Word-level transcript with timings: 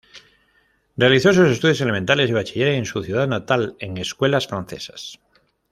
Realizó 0.97 1.31
sus 1.31 1.47
estudios 1.49 1.79
elementales 1.79 2.27
y 2.27 2.33
bachiller 2.33 2.69
en 2.69 2.85
su 2.85 3.03
ciudad 3.03 3.27
natal, 3.27 3.75
en 3.77 3.97
escuelas 3.99 4.47
francesas. 4.47 5.19